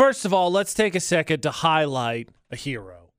[0.00, 3.10] First of all, let's take a second to highlight a hero.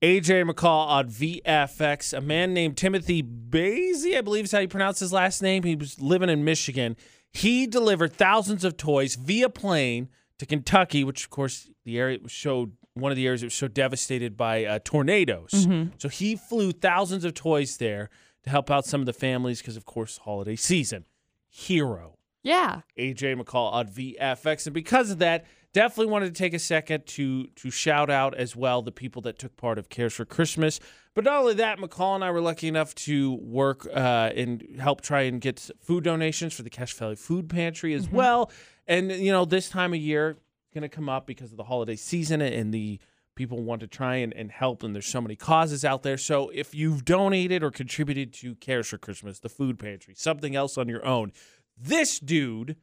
[0.00, 5.00] AJ McCall on VFX, a man named Timothy Basie, I believe is how you pronounce
[5.00, 5.64] his last name.
[5.64, 6.96] He was living in Michigan.
[7.30, 10.08] He delivered thousands of toys via plane
[10.38, 13.54] to Kentucky, which of course the area was showed one of the areas that was
[13.54, 15.50] so devastated by uh, tornadoes.
[15.98, 18.08] So he flew thousands of toys there
[18.44, 21.04] to help out some of the families because, of course, holiday season.
[21.50, 22.14] Hero.
[22.42, 22.80] Yeah.
[22.98, 24.66] AJ McCall on VFX.
[24.66, 28.56] And because of that, definitely wanted to take a second to to shout out as
[28.56, 30.80] well the people that took part of Cares for Christmas.
[31.14, 35.00] But not only that, McCall and I were lucky enough to work uh, and help
[35.00, 38.52] try and get food donations for the Cache Valley Food Pantry as well.
[38.86, 40.36] And you know, this time of year
[40.72, 43.00] going to come up because of the holiday season and the
[43.34, 46.50] people want to try and, and help and there's so many causes out there so
[46.52, 50.88] if you've donated or contributed to cares for christmas the food pantry something else on
[50.88, 51.32] your own
[51.76, 52.76] this dude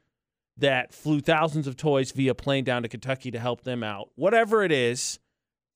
[0.57, 4.63] that flew thousands of toys via plane down to Kentucky to help them out, whatever
[4.63, 5.19] it is,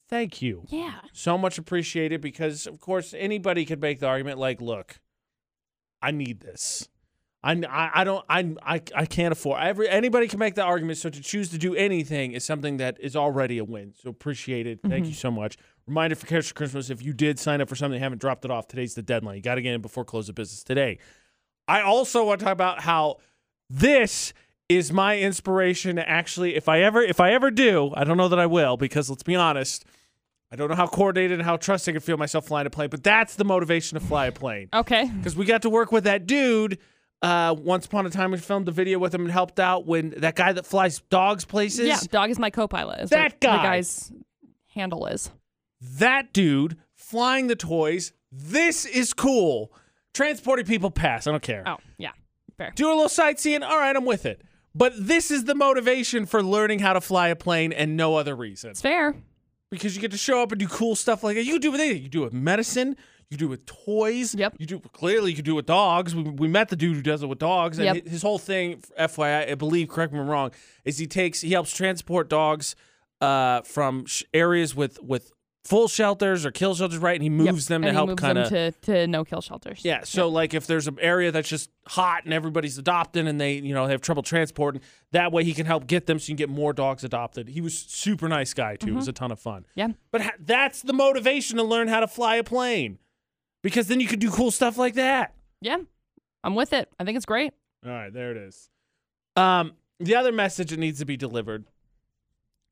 [0.07, 0.63] thank you.
[0.69, 0.99] Yeah.
[1.13, 4.99] So much appreciated because, of course, anybody could make the argument like, look,
[6.01, 6.87] I need this.
[7.41, 10.97] I, I, I don't I, I I can't afford every anybody can make the argument.
[10.97, 13.93] So to choose to do anything is something that is already a win.
[13.97, 14.81] So appreciate it.
[14.81, 15.19] Thank you mm-hmm.
[15.19, 15.57] so much.
[15.87, 18.51] Reminder for Cares for Christmas if you did sign up for something haven't dropped it
[18.51, 19.37] off today's the deadline.
[19.37, 20.99] You got to get in before close of business today.
[21.67, 23.17] I also want to talk about how
[23.69, 24.33] this
[24.69, 28.39] is my inspiration actually if I ever if I ever do, I don't know that
[28.39, 29.83] I will because let's be honest,
[30.51, 33.03] I don't know how coordinated and how trusting I feel myself flying a plane, but
[33.03, 34.69] that's the motivation to fly a plane.
[34.73, 35.05] Okay.
[35.17, 36.77] Because we got to work with that dude
[37.21, 40.11] uh, once upon a time we filmed a video with him and helped out when
[40.17, 41.87] that guy that flies dogs places.
[41.87, 41.99] Yeah.
[42.11, 43.01] Dog is my co-pilot.
[43.01, 44.11] Is That what the guy's
[44.73, 45.29] handle is.
[45.81, 48.13] that dude flying the toys.
[48.31, 49.73] This is cool.
[50.13, 51.27] Transporting people past.
[51.27, 51.63] I don't care.
[51.65, 52.11] Oh, yeah.
[52.57, 52.71] Fair.
[52.75, 53.63] do a little sightseeing.
[53.63, 54.41] All right, I'm with it.
[54.75, 58.35] But this is the motivation for learning how to fly a plane and no other
[58.35, 58.69] reason.
[58.71, 59.15] It's fair.
[59.71, 61.43] Because you get to show up and do cool stuff like that.
[61.43, 62.03] You can do with anything.
[62.03, 62.95] You do with medicine.
[63.29, 64.33] You do with toys.
[64.33, 64.55] Yep.
[64.57, 66.15] You do clearly you can do with dogs.
[66.15, 68.07] We, we met the dude who does it with dogs, and Yep.
[68.07, 70.51] his whole thing, FYI, I believe, correct me if I'm wrong,
[70.83, 72.75] is he takes he helps transport dogs
[73.21, 75.31] uh, from sh- areas with with
[75.65, 77.19] full shelters or kill shelters, right?
[77.19, 77.53] And he Yep.
[77.53, 79.81] moves them and to he help kind of them to, to no kill shelters.
[79.83, 80.01] yeah.
[80.03, 83.73] So like if there's an area that's just hot and everybody's adopting and they, you
[83.73, 84.81] know, they have trouble transporting,
[85.11, 87.49] that way he can help get them so you can get more dogs adopted.
[87.49, 88.87] He was super nice guy too.
[88.89, 89.65] It was a ton of fun.
[89.75, 89.89] Yeah.
[90.11, 92.97] But ha- that's the motivation to learn how to fly a plane.
[93.61, 95.33] Because then you could do cool stuff like that.
[95.61, 95.77] Yeah.
[96.43, 96.89] I'm with it.
[96.97, 97.53] I think it's great.
[97.85, 98.69] All right, there it is.
[99.35, 101.65] Um, the other message that needs to be delivered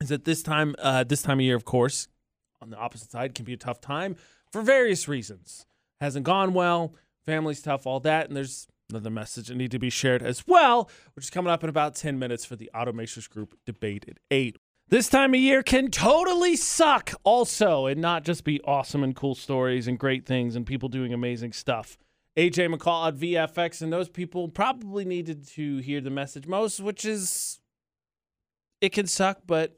[0.01, 2.07] is that this time, uh, this time of year, of course,
[2.61, 4.15] on the opposite side, can be a tough time
[4.51, 5.65] for various reasons.
[5.99, 6.93] Hasn't gone well,
[7.25, 10.89] family's tough, all that, and there's another message that need to be shared as well,
[11.15, 14.57] which is coming up in about ten minutes for the Automakers Group debate at eight.
[14.89, 19.35] This time of year can totally suck, also, and not just be awesome and cool
[19.35, 21.97] stories and great things and people doing amazing stuff.
[22.37, 27.03] AJ McCall at VFX, and those people probably needed to hear the message most, which
[27.03, 27.59] is
[28.79, 29.77] it can suck, but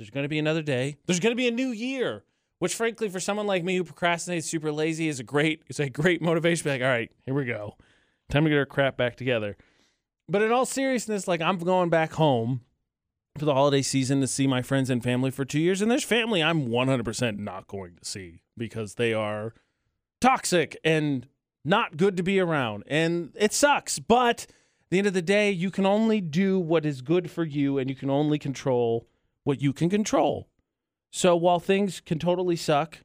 [0.00, 0.96] there's going to be another day.
[1.04, 2.24] There's going to be a new year,
[2.58, 5.90] which, frankly, for someone like me who procrastinates, super lazy, is a great is a
[5.90, 6.70] great motivation.
[6.70, 7.76] Like, all right, here we go,
[8.30, 9.58] time to get our crap back together.
[10.26, 12.62] But in all seriousness, like I'm going back home
[13.36, 16.02] for the holiday season to see my friends and family for two years, and there's
[16.02, 19.52] family I'm 100% not going to see because they are
[20.18, 21.26] toxic and
[21.62, 22.84] not good to be around.
[22.86, 23.98] And it sucks.
[23.98, 27.44] But at the end of the day, you can only do what is good for
[27.44, 29.06] you and you can only control
[29.44, 30.48] what you can control.
[31.10, 32.98] So while things can totally suck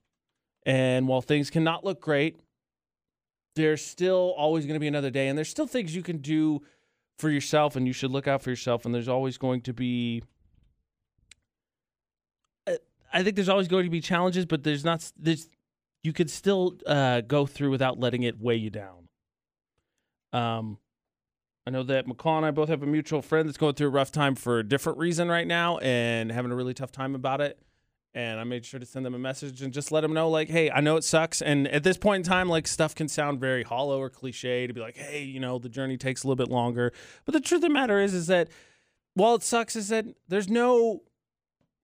[0.65, 2.39] and while things cannot look great,
[3.55, 5.27] there's still always going to be another day.
[5.27, 6.61] And there's still things you can do
[7.17, 8.85] for yourself and you should look out for yourself.
[8.85, 10.23] And there's always going to be.
[12.67, 12.73] uh,
[13.13, 15.11] I think there's always going to be challenges, but there's not.
[15.17, 15.49] There's
[16.03, 19.07] you could still uh, go through without letting it weigh you down.
[20.33, 20.77] Um,
[21.67, 23.91] I know that McCall and I both have a mutual friend that's going through a
[23.91, 27.41] rough time for a different reason right now and having a really tough time about
[27.41, 27.59] it.
[28.13, 30.47] And I made sure to send them a message and just let them know, like,
[30.47, 31.41] hey, I know it sucks.
[31.41, 34.73] And at this point in time, like, stuff can sound very hollow or cliche to
[34.73, 36.93] be like, hey, you know, the journey takes a little bit longer.
[37.25, 38.47] But the truth of the matter is, is that
[39.15, 41.01] while it sucks, is that there's no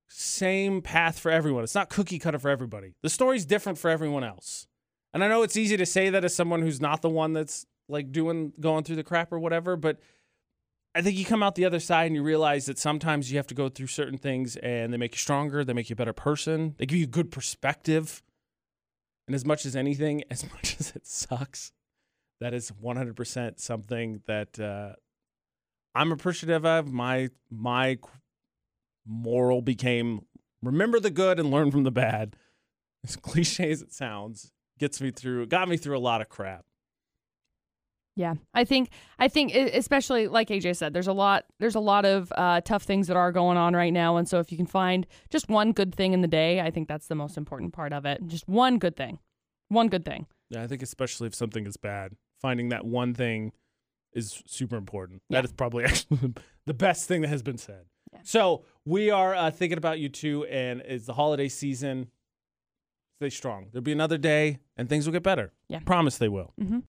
[0.07, 1.63] same path for everyone.
[1.63, 2.94] It's not cookie cutter for everybody.
[3.01, 4.68] The story's different for everyone else.
[5.13, 7.66] And I know it's easy to say that as someone who's not the one that's
[7.91, 9.99] like doing going through the crap or whatever, but
[10.93, 13.47] I think you come out the other side and you realize that sometimes you have
[13.47, 16.13] to go through certain things and they make you stronger, they make you a better
[16.13, 18.21] person, they give you good perspective.
[19.27, 21.71] And as much as anything, as much as it sucks,
[22.41, 24.93] that is 100% something that uh,
[25.93, 26.91] I'm appreciative of.
[26.91, 27.99] My my
[29.05, 30.21] moral became
[30.61, 32.35] remember the good and learn from the bad.
[33.03, 36.65] As cliche as it sounds, gets me through, got me through a lot of crap.
[38.21, 42.06] Yeah, I think I think especially like AJ said, there's a lot there's a lot
[42.06, 44.68] of uh, tough things that are going on right now, and so if you can
[44.68, 47.94] find just one good thing in the day, I think that's the most important part
[47.94, 48.21] of it.
[48.27, 49.18] Just one good thing,
[49.69, 50.27] one good thing.
[50.51, 53.53] Yeah, I think especially if something is bad, finding that one thing
[54.13, 55.24] is super important.
[55.27, 55.39] Yeah.
[55.39, 56.35] That is probably actually
[56.67, 57.85] the best thing that has been said.
[58.13, 58.19] Yeah.
[58.24, 62.12] So we are uh, thinking about you too, and it's the holiday season.
[63.19, 63.69] Stay strong.
[63.71, 65.53] There'll be another day, and things will get better.
[65.69, 65.79] Yeah.
[65.85, 66.53] promise they will.
[66.62, 66.79] Mm-hmm.